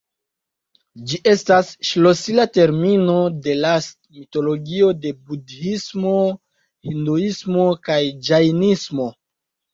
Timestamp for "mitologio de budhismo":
4.15-6.15